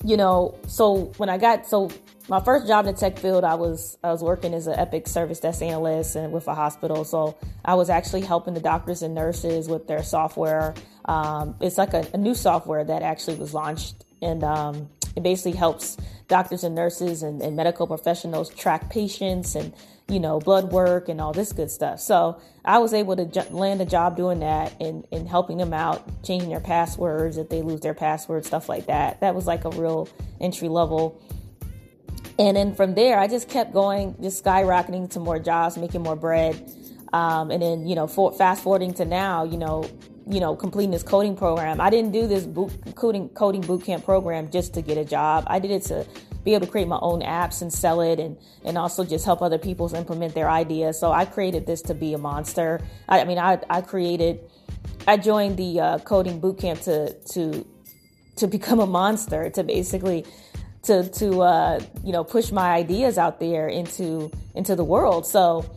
you 0.04 0.16
know, 0.16 0.58
so 0.66 1.12
when 1.16 1.28
I 1.28 1.38
got, 1.38 1.66
so 1.66 1.90
my 2.28 2.40
first 2.40 2.67
job 2.67 2.87
in 2.87 2.94
the 2.94 3.00
tech 3.00 3.19
field, 3.19 3.44
I 3.44 3.55
was, 3.55 3.99
I 4.02 4.11
was 4.11 4.23
working 4.23 4.52
as 4.52 4.67
an 4.67 4.78
Epic 4.78 5.06
service 5.06 5.40
desk 5.40 5.62
analyst 5.62 6.17
and 6.17 6.32
with 6.32 6.49
a 6.49 6.55
hospital. 6.55 7.05
So 7.05 7.37
I 7.64 7.75
was 7.75 7.88
actually 7.88 8.23
helping 8.23 8.55
the 8.55 8.61
doctors 8.61 9.02
and 9.02 9.14
nurses 9.14 9.69
with 9.69 9.87
their 9.87 10.02
software. 10.02 10.75
Um, 11.05 11.56
it's 11.61 11.78
like 11.78 11.94
a, 11.94 12.06
a, 12.14 12.17
new 12.17 12.34
software 12.34 12.82
that 12.82 13.02
actually 13.02 13.37
was 13.37 13.55
launched 13.55 14.05
and, 14.20 14.43
um, 14.43 14.88
it 15.14 15.23
basically 15.23 15.56
helps 15.56 15.96
doctors 16.28 16.64
and 16.64 16.75
nurses 16.75 17.23
and, 17.23 17.40
and 17.40 17.56
medical 17.56 17.87
professionals 17.87 18.50
track 18.50 18.90
patients 18.90 19.55
and 19.55 19.73
you 20.08 20.20
know, 20.20 20.38
blood 20.38 20.70
work 20.70 21.08
and 21.08 21.20
all 21.20 21.32
this 21.32 21.52
good 21.52 21.70
stuff. 21.70 22.00
So 22.00 22.40
I 22.64 22.78
was 22.78 22.94
able 22.94 23.17
to 23.17 23.46
land 23.50 23.81
a 23.81 23.84
job 23.84 24.17
doing 24.17 24.40
that 24.40 24.81
and, 24.81 25.05
and 25.11 25.28
helping 25.28 25.56
them 25.56 25.73
out, 25.73 26.23
changing 26.23 26.50
their 26.50 26.61
passwords 26.61 27.38
if 27.38 27.49
they 27.49 27.62
lose 27.62 27.81
their 27.81 27.94
password, 27.94 28.44
stuff 28.44 28.69
like 28.69 28.87
that. 28.87 29.20
That 29.20 29.34
was 29.34 29.46
like 29.46 29.64
a 29.64 29.70
real 29.70 30.08
entry 30.40 30.69
level. 30.69 31.20
And 32.38 32.56
then 32.56 32.75
from 32.75 32.94
there, 32.94 33.19
I 33.19 33.29
just 33.29 33.49
kept 33.49 33.73
going, 33.73 34.15
just 34.21 34.44
skyrocketing 34.44 35.11
to 35.12 35.21
more 35.21 35.38
jobs, 35.38 35.79
making 35.79 36.03
more 36.03 36.17
bread. 36.17 36.55
Um, 37.12 37.50
and 37.50 37.62
then, 37.62 37.87
you 37.87 37.94
know, 37.94 38.06
for, 38.06 38.33
fast 38.33 38.62
forwarding 38.62 38.93
to 38.94 39.05
now, 39.05 39.44
you 39.44 39.56
know, 39.56 39.88
you 40.29 40.41
know, 40.41 40.56
completing 40.56 40.91
this 40.91 41.05
coding 41.05 41.37
program. 41.37 41.81
I 41.81 41.88
didn't 41.88 42.11
do 42.11 42.27
this 42.27 42.44
boot, 42.44 42.73
coding 42.97 43.29
coding 43.31 43.61
boot 43.61 43.85
camp 43.85 44.05
program 44.05 44.50
just 44.50 44.75
to 44.75 44.83
get 44.83 44.99
a 44.99 45.05
job. 45.05 45.44
I 45.47 45.61
did 45.61 45.71
it 45.71 45.83
to 45.85 46.05
be 46.44 46.55
able 46.55 46.67
to 46.67 46.71
create 46.71 46.88
my 46.88 46.99
own 47.00 47.23
apps 47.23 47.62
and 47.62 47.73
sell 47.73 48.00
it 48.00 48.19
and, 48.19 48.37
and 48.65 48.77
also 48.77 49.05
just 49.05 49.25
help 49.25 49.41
other 49.41 49.59
people 49.59 49.93
implement 49.94 50.35
their 50.35 50.50
ideas. 50.50 50.99
So 50.99 51.12
I 51.12 51.25
created 51.25 51.67
this 51.67 51.81
to 51.83 51.94
be 51.94 52.12
a 52.12 52.19
monster. 52.19 52.81
I, 53.09 53.21
I 53.21 53.25
mean, 53.25 53.38
I, 53.38 53.61
I 53.71 53.81
created, 53.81 54.41
I 55.06 55.17
joined 55.17 55.56
the 55.56 55.81
uh, 55.81 55.99
coding 56.00 56.41
bootcamp 56.41 56.83
to, 56.85 57.12
to, 57.33 57.67
to 58.37 58.47
become 58.47 58.81
a 58.81 58.87
monster, 58.87 59.49
to 59.50 59.62
basically, 59.62 60.25
to, 60.87 61.09
to, 61.11 61.43
uh, 61.43 61.81
you 62.05 62.12
know, 62.12 62.25
push 62.25 62.50
my 62.50 62.73
ideas 62.73 63.19
out 63.19 63.41
there 63.41 63.69
into, 63.69 64.31
into 64.55 64.75
the 64.77 64.85
world. 64.85 65.27
So 65.27 65.69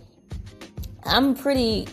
I'm 1.03 1.35
pretty 1.35 1.87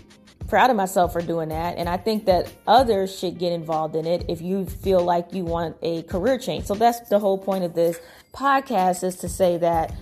proud 0.49 0.71
of 0.71 0.77
myself 0.77 1.13
for 1.13 1.21
doing 1.21 1.49
that. 1.49 1.77
And 1.77 1.89
I 1.89 1.97
think 1.97 2.27
that 2.27 2.53
others 2.67 3.19
should 3.19 3.39
get 3.39 3.53
involved 3.53 3.96
in 3.96 4.06
it 4.06 4.27
if 4.29 4.41
you 4.41 4.67
feel 4.67 5.03
like 5.03 5.32
you 5.32 5.44
want 5.44 5.77
a 5.82 6.03
career 6.05 6.39
change. 6.39 6.67
So 6.67 6.75
that's 6.75 7.08
the 7.08 7.19
whole 7.19 7.39
point 7.39 7.65
of 7.65 7.75
this 7.75 7.99
podcast 8.32 9.03
is 9.03 9.17
to 9.17 9.29
say 9.29 9.56
that 9.58 9.94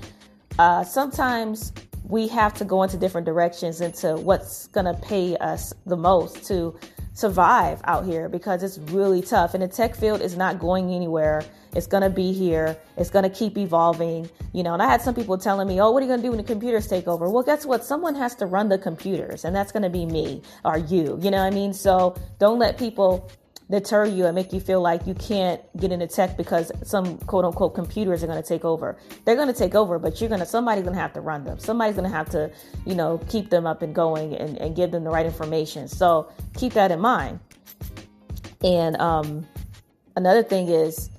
uh, 0.58 0.84
sometimes 0.84 1.72
we 2.04 2.28
have 2.28 2.52
to 2.54 2.64
go 2.64 2.82
into 2.82 2.96
different 2.96 3.24
directions 3.24 3.80
into 3.80 4.16
what's 4.16 4.66
going 4.68 4.86
to 4.86 4.94
pay 5.00 5.36
us 5.38 5.72
the 5.86 5.96
most 5.96 6.44
to 6.46 6.78
survive 7.14 7.80
out 7.84 8.04
here 8.04 8.28
because 8.28 8.62
it's 8.62 8.78
really 8.92 9.22
tough. 9.22 9.54
And 9.54 9.62
the 9.62 9.68
tech 9.68 9.94
field 9.94 10.20
is 10.20 10.36
not 10.36 10.58
going 10.58 10.92
anywhere. 10.92 11.42
It's 11.74 11.86
going 11.86 12.02
to 12.02 12.10
be 12.10 12.32
here. 12.32 12.76
It's 12.96 13.10
going 13.10 13.22
to 13.22 13.30
keep 13.30 13.56
evolving. 13.56 14.28
You 14.52 14.62
know, 14.62 14.74
and 14.74 14.82
I 14.82 14.86
had 14.86 15.00
some 15.00 15.14
people 15.14 15.38
telling 15.38 15.66
me, 15.66 15.80
oh, 15.80 15.90
what 15.90 16.02
are 16.02 16.06
you 16.06 16.10
going 16.10 16.20
to 16.20 16.26
do 16.26 16.30
when 16.30 16.38
the 16.38 16.44
computers 16.44 16.86
take 16.86 17.08
over? 17.08 17.30
Well, 17.30 17.42
guess 17.42 17.64
what? 17.64 17.84
Someone 17.84 18.14
has 18.16 18.34
to 18.36 18.46
run 18.46 18.68
the 18.68 18.78
computers, 18.78 19.44
and 19.44 19.54
that's 19.54 19.72
going 19.72 19.82
to 19.84 19.90
be 19.90 20.04
me 20.06 20.42
or 20.64 20.78
you. 20.78 21.18
You 21.22 21.30
know 21.30 21.38
what 21.38 21.46
I 21.46 21.50
mean? 21.50 21.72
So 21.72 22.16
don't 22.38 22.58
let 22.58 22.78
people 22.78 23.30
deter 23.70 24.04
you 24.04 24.26
and 24.26 24.34
make 24.34 24.52
you 24.52 24.60
feel 24.60 24.80
like 24.80 25.06
you 25.06 25.14
can't 25.14 25.60
get 25.78 25.90
into 25.90 26.06
tech 26.06 26.36
because 26.36 26.70
some 26.82 27.18
quote 27.18 27.44
unquote 27.44 27.74
computers 27.74 28.22
are 28.22 28.26
going 28.26 28.40
to 28.40 28.46
take 28.46 28.64
over. 28.64 28.98
They're 29.24 29.36
going 29.36 29.48
to 29.48 29.54
take 29.54 29.74
over, 29.74 29.98
but 29.98 30.20
you're 30.20 30.28
going 30.28 30.40
to, 30.40 30.46
somebody's 30.46 30.84
going 30.84 30.94
to 30.94 31.00
have 31.00 31.12
to 31.14 31.20
run 31.20 31.44
them. 31.44 31.58
Somebody's 31.58 31.96
going 31.96 32.10
to 32.10 32.14
have 32.16 32.28
to, 32.30 32.50
you 32.84 32.94
know, 32.94 33.18
keep 33.28 33.50
them 33.50 33.66
up 33.66 33.82
and 33.82 33.94
going 33.94 34.34
and, 34.34 34.58
and 34.58 34.76
give 34.76 34.90
them 34.90 35.04
the 35.04 35.10
right 35.10 35.26
information. 35.26 35.88
So 35.88 36.30
keep 36.56 36.74
that 36.74 36.90
in 36.90 37.00
mind. 37.00 37.40
And 38.62 38.96
um, 38.96 39.46
another 40.16 40.42
thing 40.42 40.68
is, 40.68 41.10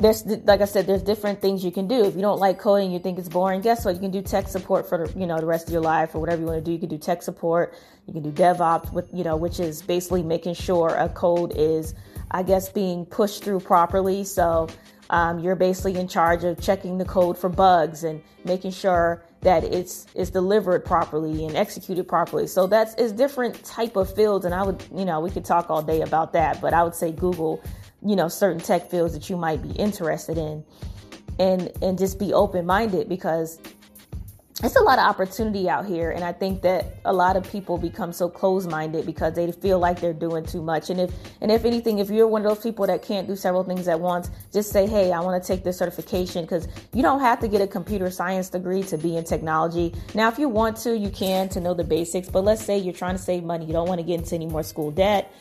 there's 0.00 0.24
like 0.26 0.60
I 0.60 0.64
said, 0.64 0.86
there's 0.86 1.02
different 1.02 1.40
things 1.40 1.64
you 1.64 1.70
can 1.70 1.86
do. 1.86 2.04
If 2.04 2.14
you 2.14 2.22
don't 2.22 2.38
like 2.38 2.58
coding, 2.58 2.90
you 2.90 2.98
think 2.98 3.18
it's 3.18 3.28
boring. 3.28 3.60
Guess 3.60 3.84
what? 3.84 3.94
You 3.94 4.00
can 4.00 4.10
do 4.10 4.22
tech 4.22 4.48
support 4.48 4.88
for 4.88 5.08
you 5.10 5.26
know 5.26 5.38
the 5.38 5.46
rest 5.46 5.68
of 5.68 5.72
your 5.72 5.82
life 5.82 6.14
or 6.14 6.20
whatever 6.20 6.40
you 6.40 6.46
want 6.46 6.58
to 6.58 6.64
do. 6.64 6.72
You 6.72 6.78
can 6.78 6.88
do 6.88 6.98
tech 6.98 7.22
support. 7.22 7.74
You 8.06 8.14
can 8.14 8.22
do 8.22 8.30
DevOps 8.30 8.92
with 8.92 9.08
you 9.12 9.24
know 9.24 9.36
which 9.36 9.60
is 9.60 9.82
basically 9.82 10.22
making 10.22 10.54
sure 10.54 10.88
a 10.88 11.08
code 11.08 11.52
is, 11.54 11.94
I 12.30 12.42
guess, 12.42 12.68
being 12.68 13.04
pushed 13.04 13.44
through 13.44 13.60
properly. 13.60 14.24
So 14.24 14.68
um, 15.10 15.38
you're 15.40 15.56
basically 15.56 15.96
in 15.96 16.08
charge 16.08 16.44
of 16.44 16.60
checking 16.60 16.96
the 16.96 17.04
code 17.04 17.36
for 17.36 17.50
bugs 17.50 18.04
and 18.04 18.22
making 18.44 18.70
sure 18.70 19.22
that 19.42 19.64
it's 19.64 20.06
it's 20.14 20.30
delivered 20.30 20.84
properly 20.84 21.44
and 21.44 21.56
executed 21.56 22.08
properly. 22.08 22.46
So 22.46 22.66
that's 22.66 22.94
is 22.94 23.12
different 23.12 23.62
type 23.64 23.96
of 23.96 24.14
fields, 24.14 24.46
and 24.46 24.54
I 24.54 24.62
would 24.62 24.82
you 24.94 25.04
know 25.04 25.20
we 25.20 25.30
could 25.30 25.44
talk 25.44 25.68
all 25.68 25.82
day 25.82 26.00
about 26.00 26.32
that, 26.32 26.60
but 26.62 26.72
I 26.72 26.82
would 26.82 26.94
say 26.94 27.12
Google 27.12 27.62
you 28.04 28.16
know 28.16 28.28
certain 28.28 28.60
tech 28.60 28.90
fields 28.90 29.14
that 29.14 29.28
you 29.28 29.36
might 29.36 29.62
be 29.62 29.70
interested 29.70 30.38
in 30.38 30.64
and 31.38 31.70
and 31.82 31.98
just 31.98 32.18
be 32.18 32.32
open 32.32 32.66
minded 32.66 33.08
because 33.08 33.58
it's 34.62 34.76
a 34.76 34.80
lot 34.82 34.98
of 34.98 35.06
opportunity 35.06 35.70
out 35.70 35.86
here. 35.86 36.10
And 36.10 36.22
i 36.22 36.32
think 36.32 36.62
that 36.62 36.96
a 37.04 37.12
lot 37.12 37.36
of 37.36 37.50
people 37.50 37.78
become 37.78 38.12
so 38.12 38.28
close-minded 38.28 39.06
because 39.06 39.34
they 39.34 39.50
feel 39.52 39.78
like 39.78 40.00
they're 40.00 40.12
doing 40.12 40.44
too 40.44 40.62
much. 40.62 40.90
And 40.90 41.00
if 41.00 41.14
and 41.40 41.50
if 41.50 41.64
anything 41.64 41.98
if 41.98 42.10
you're 42.10 42.28
one 42.28 42.44
of 42.44 42.48
those 42.48 42.62
people 42.62 42.86
that 42.86 43.02
can't 43.02 43.26
do 43.26 43.36
several 43.36 43.64
things 43.64 43.88
at 43.88 43.98
once 43.98 44.30
just 44.52 44.70
say 44.70 44.86
hey 44.86 45.12
i 45.12 45.20
want 45.20 45.42
to 45.42 45.46
take 45.46 45.64
this 45.64 45.78
certification 45.78 46.44
because 46.44 46.68
you 46.92 47.02
don't 47.02 47.20
have 47.20 47.40
to 47.40 47.48
get 47.48 47.60
a 47.60 47.66
computer 47.66 48.10
science 48.10 48.50
degree 48.50 48.82
to 48.82 48.98
be 48.98 49.16
in 49.16 49.24
technology. 49.24 49.94
Now 50.14 50.28
if 50.28 50.38
you 50.38 50.48
want 50.48 50.76
to 50.78 50.96
you 50.96 51.10
can 51.10 51.48
to 51.50 51.60
know 51.60 51.74
the 51.74 51.84
basics 51.84 52.28
but 52.28 52.44
let's 52.44 52.62
say 52.64 52.76
you're 52.76 52.94
trying 52.94 53.16
to 53.16 53.22
save 53.22 53.44
money. 53.44 53.64
You 53.64 53.72
don't 53.72 53.88
want 53.88 54.00
to 54.00 54.06
get 54.06 54.20
into 54.20 54.34
any 54.34 54.46
more 54.46 54.62
school 54.62 54.90
debt 54.90 55.32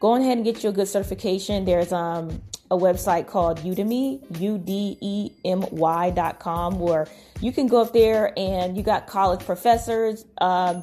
go 0.00 0.14
ahead 0.14 0.36
and 0.36 0.44
get 0.44 0.62
you 0.62 0.70
a 0.70 0.72
good 0.72 0.88
certification 0.88 1.64
there's 1.64 1.92
um 1.92 2.42
a 2.70 2.76
website 2.76 3.26
called 3.26 3.60
Udemy, 3.60 4.20
U 4.40 4.58
D 4.58 4.98
E 5.00 5.30
M 5.44 5.64
Y 5.70 6.10
dot 6.10 6.38
com, 6.38 6.78
where 6.80 7.06
you 7.40 7.52
can 7.52 7.66
go 7.66 7.80
up 7.80 7.92
there 7.92 8.32
and 8.36 8.76
you 8.76 8.82
got 8.82 9.06
college 9.06 9.44
professors 9.44 10.24
um, 10.38 10.82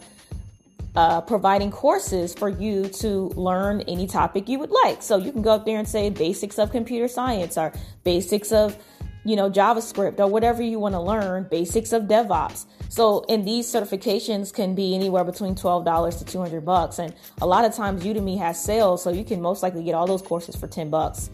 uh, 0.95 1.21
providing 1.21 1.71
courses 1.71 2.33
for 2.33 2.47
you 2.47 2.87
to 2.87 3.29
learn 3.35 3.81
any 3.81 4.07
topic 4.07 4.47
you 4.47 4.59
would 4.59 4.71
like. 4.71 5.01
So 5.01 5.17
you 5.17 5.31
can 5.31 5.41
go 5.41 5.51
up 5.51 5.65
there 5.65 5.79
and 5.79 5.87
say 5.87 6.09
basics 6.09 6.57
of 6.57 6.71
computer 6.71 7.07
science 7.07 7.57
or 7.57 7.73
basics 8.03 8.51
of 8.51 8.77
you 9.23 9.35
know 9.35 9.49
JavaScript 9.49 10.19
or 10.19 10.27
whatever 10.27 10.61
you 10.61 10.79
want 10.79 10.95
to 10.95 11.01
learn, 11.01 11.47
basics 11.49 11.93
of 11.93 12.03
DevOps. 12.03 12.65
So, 12.89 13.25
and 13.27 13.47
these 13.47 13.65
certifications 13.65 14.53
can 14.53 14.75
be 14.75 14.93
anywhere 14.93 15.23
between 15.23 15.55
$12 15.55 16.19
to 16.19 16.25
200 16.25 16.63
bucks. 16.63 16.99
And 16.99 17.13
a 17.41 17.47
lot 17.47 17.65
of 17.65 17.73
times 17.73 18.03
Udemy 18.03 18.37
has 18.37 18.63
sales, 18.63 19.03
so 19.03 19.11
you 19.11 19.23
can 19.23 19.41
most 19.41 19.63
likely 19.63 19.83
get 19.83 19.95
all 19.95 20.05
those 20.05 20.21
courses 20.21 20.55
for 20.55 20.67
10 20.67 20.89
bucks. 20.89 21.29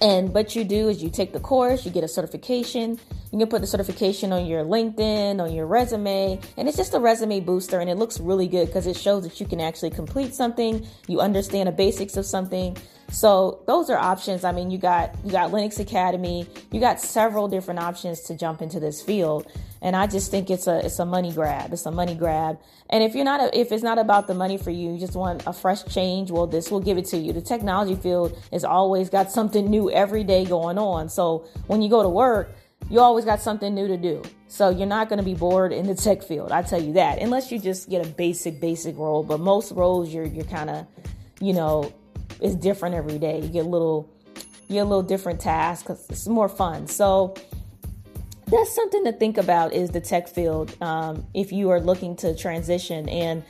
And 0.00 0.34
what 0.34 0.54
you 0.54 0.64
do 0.64 0.88
is 0.88 1.02
you 1.02 1.08
take 1.08 1.32
the 1.32 1.40
course, 1.40 1.86
you 1.86 1.90
get 1.90 2.04
a 2.04 2.08
certification. 2.08 2.98
You 3.32 3.38
can 3.38 3.48
put 3.48 3.62
the 3.62 3.66
certification 3.66 4.32
on 4.32 4.46
your 4.46 4.64
LinkedIn, 4.64 5.40
on 5.40 5.52
your 5.52 5.66
resume, 5.66 6.38
and 6.56 6.68
it's 6.68 6.76
just 6.76 6.94
a 6.94 7.00
resume 7.00 7.40
booster 7.40 7.80
and 7.80 7.90
it 7.90 7.96
looks 7.96 8.20
really 8.20 8.46
good 8.46 8.66
because 8.66 8.86
it 8.86 8.96
shows 8.96 9.24
that 9.24 9.40
you 9.40 9.46
can 9.46 9.60
actually 9.60 9.90
complete 9.90 10.34
something, 10.34 10.86
you 11.08 11.20
understand 11.20 11.66
the 11.66 11.72
basics 11.72 12.16
of 12.16 12.26
something. 12.26 12.76
So 13.14 13.62
those 13.68 13.90
are 13.90 13.96
options. 13.96 14.42
I 14.42 14.50
mean, 14.50 14.72
you 14.72 14.78
got 14.78 15.14
you 15.24 15.30
got 15.30 15.52
Linux 15.52 15.78
Academy, 15.78 16.48
you 16.72 16.80
got 16.80 17.00
several 17.00 17.46
different 17.46 17.78
options 17.78 18.22
to 18.22 18.36
jump 18.36 18.60
into 18.60 18.80
this 18.80 19.00
field. 19.00 19.46
And 19.80 19.94
I 19.94 20.08
just 20.08 20.32
think 20.32 20.50
it's 20.50 20.66
a 20.66 20.84
it's 20.84 20.98
a 20.98 21.06
money 21.06 21.32
grab. 21.32 21.72
It's 21.72 21.86
a 21.86 21.92
money 21.92 22.16
grab. 22.16 22.58
And 22.90 23.04
if 23.04 23.14
you're 23.14 23.24
not 23.24 23.40
a, 23.40 23.56
if 23.56 23.70
it's 23.70 23.84
not 23.84 23.98
about 23.98 24.26
the 24.26 24.34
money 24.34 24.58
for 24.58 24.70
you, 24.70 24.92
you 24.92 24.98
just 24.98 25.14
want 25.14 25.44
a 25.46 25.52
fresh 25.52 25.84
change, 25.84 26.32
well 26.32 26.48
this 26.48 26.72
will 26.72 26.80
give 26.80 26.98
it 26.98 27.04
to 27.06 27.16
you. 27.16 27.32
The 27.32 27.40
technology 27.40 27.94
field 27.94 28.36
has 28.50 28.64
always 28.64 29.10
got 29.10 29.30
something 29.30 29.70
new 29.70 29.92
every 29.92 30.24
day 30.24 30.44
going 30.44 30.76
on. 30.76 31.08
So 31.08 31.46
when 31.68 31.82
you 31.82 31.88
go 31.88 32.02
to 32.02 32.08
work, 32.08 32.56
you 32.90 32.98
always 32.98 33.24
got 33.24 33.40
something 33.40 33.72
new 33.72 33.86
to 33.86 33.96
do. 33.96 34.22
So 34.48 34.70
you're 34.70 34.88
not 34.88 35.08
going 35.08 35.20
to 35.20 35.24
be 35.24 35.34
bored 35.34 35.72
in 35.72 35.86
the 35.86 35.94
tech 35.94 36.24
field. 36.24 36.50
I 36.50 36.62
tell 36.62 36.82
you 36.82 36.94
that. 36.94 37.20
Unless 37.20 37.52
you 37.52 37.60
just 37.60 37.88
get 37.88 38.04
a 38.04 38.08
basic 38.08 38.60
basic 38.60 38.98
role, 38.98 39.22
but 39.22 39.38
most 39.38 39.70
roles 39.70 40.12
you're 40.12 40.26
you're 40.26 40.44
kind 40.46 40.68
of, 40.68 40.86
you 41.40 41.52
know, 41.52 41.92
it's 42.40 42.54
different 42.54 42.94
every 42.94 43.18
day. 43.18 43.40
You 43.40 43.48
get 43.48 43.66
a 43.66 43.68
little 43.68 44.10
you 44.68 44.76
get 44.76 44.80
a 44.80 44.84
little 44.84 45.02
different 45.02 45.40
tasks 45.40 45.90
it's 46.08 46.26
more 46.26 46.48
fun. 46.48 46.86
So 46.86 47.34
that's 48.46 48.74
something 48.74 49.04
to 49.04 49.12
think 49.12 49.38
about 49.38 49.72
is 49.72 49.90
the 49.90 50.00
tech 50.00 50.28
field 50.28 50.76
um, 50.82 51.26
if 51.34 51.52
you 51.52 51.70
are 51.70 51.80
looking 51.80 52.14
to 52.16 52.36
transition 52.36 53.08
and 53.08 53.42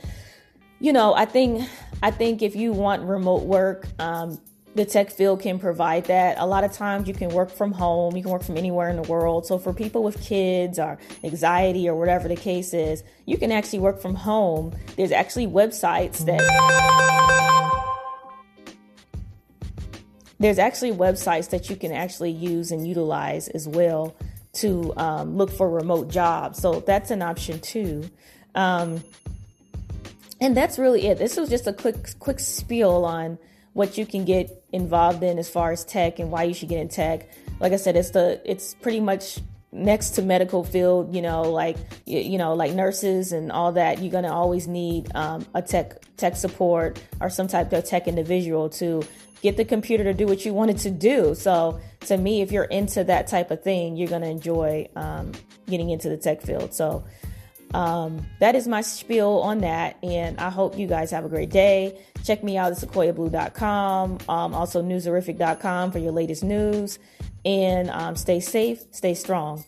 you 0.79 0.93
know 0.93 1.13
i 1.15 1.25
think 1.25 1.67
i 2.01 2.09
think 2.09 2.41
if 2.41 2.55
you 2.55 2.71
want 2.71 3.03
remote 3.03 3.43
work 3.43 3.87
um, 3.99 4.39
the 4.75 4.83
tech 4.83 5.09
field 5.09 5.41
can 5.41 5.57
provide 5.57 6.03
that. 6.05 6.37
A 6.37 6.45
lot 6.45 6.65
of 6.65 6.73
times 6.73 7.07
you 7.07 7.13
can 7.13 7.29
work 7.29 7.49
from 7.49 7.71
home, 7.71 8.15
you 8.15 8.21
can 8.21 8.31
work 8.31 8.43
from 8.43 8.57
anywhere 8.57 8.89
in 8.89 8.97
the 9.01 9.09
world. 9.09 9.45
So 9.45 9.57
for 9.57 9.73
people 9.73 10.03
with 10.03 10.21
kids 10.21 10.77
or 10.77 10.99
anxiety 11.23 11.87
or 11.87 11.95
whatever 11.95 12.27
the 12.27 12.35
case 12.35 12.73
is, 12.73 13.01
you 13.25 13.37
can 13.37 13.53
actually 13.53 13.79
work 13.79 14.01
from 14.01 14.15
home. 14.15 14.75
There's 14.97 15.13
actually 15.13 15.47
websites 15.47 16.25
that 16.25 17.24
there's 20.45 20.59
actually 20.59 20.91
websites 20.91 21.49
that 21.49 21.71
you 21.71 21.75
can 21.75 21.91
actually 21.91 22.29
use 22.29 22.71
and 22.71 22.87
utilize 22.87 23.47
as 23.47 23.67
well 23.67 24.15
to 24.53 24.93
um, 24.95 25.37
look 25.37 25.49
for 25.49 25.67
remote 25.67 26.07
jobs. 26.07 26.59
So 26.61 26.81
that's 26.81 27.09
an 27.09 27.23
option 27.23 27.59
too. 27.59 28.07
Um, 28.53 29.03
and 30.39 30.55
that's 30.55 30.77
really 30.77 31.07
it. 31.07 31.17
This 31.17 31.35
was 31.35 31.49
just 31.49 31.65
a 31.65 31.73
quick 31.73 32.19
quick 32.19 32.39
spiel 32.39 33.05
on 33.05 33.39
what 33.73 33.97
you 33.97 34.05
can 34.05 34.23
get 34.23 34.63
involved 34.71 35.23
in 35.23 35.39
as 35.39 35.49
far 35.49 35.71
as 35.71 35.83
tech 35.83 36.19
and 36.19 36.29
why 36.29 36.43
you 36.43 36.53
should 36.53 36.69
get 36.69 36.79
in 36.79 36.89
tech. 36.89 37.27
Like 37.59 37.73
I 37.73 37.77
said, 37.77 37.95
it's 37.95 38.11
the 38.11 38.39
it's 38.45 38.75
pretty 38.75 38.99
much 38.99 39.39
next 39.71 40.11
to 40.11 40.21
medical 40.21 40.63
field. 40.63 41.15
You 41.15 41.23
know, 41.23 41.41
like 41.41 41.77
you 42.05 42.37
know, 42.37 42.53
like 42.53 42.71
nurses 42.73 43.31
and 43.31 43.51
all 43.51 43.71
that. 43.71 43.99
You're 43.99 44.11
gonna 44.11 44.31
always 44.31 44.67
need 44.67 45.09
um, 45.15 45.43
a 45.55 45.63
tech 45.63 46.03
tech 46.17 46.35
support 46.35 47.01
or 47.19 47.31
some 47.31 47.47
type 47.47 47.73
of 47.73 47.83
tech 47.83 48.07
individual 48.07 48.69
to 48.69 49.01
get 49.41 49.57
the 49.57 49.65
computer 49.65 50.03
to 50.03 50.13
do 50.13 50.25
what 50.25 50.45
you 50.45 50.53
want 50.53 50.71
it 50.71 50.77
to 50.79 50.91
do. 50.91 51.35
So 51.35 51.79
to 52.01 52.17
me, 52.17 52.41
if 52.41 52.51
you're 52.51 52.63
into 52.65 53.03
that 53.03 53.27
type 53.27 53.51
of 53.51 53.63
thing, 53.63 53.95
you're 53.95 54.09
gonna 54.09 54.27
enjoy 54.27 54.87
um, 54.95 55.31
getting 55.67 55.89
into 55.89 56.09
the 56.09 56.17
tech 56.17 56.41
field. 56.41 56.73
So 56.73 57.03
um, 57.73 58.25
that 58.39 58.55
is 58.55 58.67
my 58.67 58.81
spiel 58.81 59.39
on 59.43 59.59
that, 59.59 59.97
and 60.01 60.39
I 60.39 60.49
hope 60.49 60.77
you 60.77 60.87
guys 60.87 61.11
have 61.11 61.25
a 61.25 61.29
great 61.29 61.49
day. 61.49 61.99
Check 62.23 62.43
me 62.43 62.57
out 62.57 62.71
at 62.71 62.77
sequoiablue.com, 62.77 64.19
um, 64.29 64.53
also 64.53 64.81
newserific.com 64.81 65.91
for 65.91 65.99
your 65.99 66.13
latest 66.13 66.43
news, 66.43 66.99
and 67.43 67.89
um, 67.89 68.15
stay 68.15 68.39
safe, 68.39 68.81
stay 68.91 69.13
strong. 69.13 69.65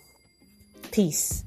Peace. 0.91 1.43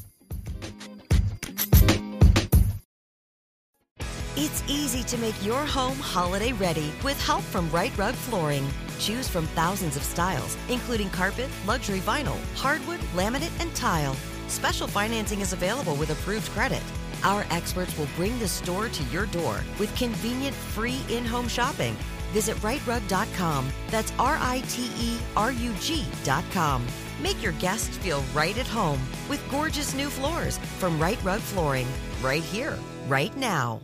To 5.11 5.19
make 5.19 5.45
your 5.45 5.67
home 5.67 5.99
holiday 5.99 6.52
ready 6.52 6.93
with 7.02 7.21
help 7.21 7.43
from 7.43 7.69
Rite 7.73 7.99
Rug 7.99 8.14
Flooring. 8.14 8.64
Choose 9.00 9.26
from 9.26 9.49
thousands 9.49 9.97
of 9.97 10.05
styles, 10.05 10.57
including 10.69 11.11
carpet, 11.11 11.49
luxury 11.67 11.99
vinyl, 11.99 12.38
hardwood, 12.55 13.00
laminate, 13.17 13.50
and 13.61 13.75
tile. 13.75 14.14
Special 14.47 14.87
financing 14.87 15.40
is 15.40 15.52
available 15.52 15.97
with 15.97 16.11
approved 16.11 16.49
credit. 16.50 16.83
Our 17.25 17.45
experts 17.50 17.99
will 17.99 18.07
bring 18.14 18.38
the 18.38 18.47
store 18.47 18.88
to 18.88 19.02
your 19.05 19.26
door 19.26 19.64
with 19.81 19.93
convenient 19.97 20.55
free 20.55 21.00
in 21.09 21.25
home 21.25 21.49
shopping. 21.49 21.97
Visit 22.33 22.57
riterug.com. 22.59 23.69
That's 23.88 24.12
R 24.17 24.38
I 24.40 24.62
T 24.69 24.93
E 24.97 25.19
R 25.37 25.50
U 25.50 25.75
G.com. 25.81 26.87
Make 27.21 27.43
your 27.43 27.55
guests 27.55 27.97
feel 27.97 28.23
right 28.33 28.57
at 28.57 28.69
home 28.69 29.00
with 29.29 29.43
gorgeous 29.50 29.93
new 29.93 30.09
floors 30.09 30.59
from 30.79 31.00
Rite 31.00 31.23
Rug 31.25 31.40
Flooring. 31.40 31.88
Right 32.23 32.45
here, 32.45 32.79
right 33.09 33.37
now. 33.37 33.81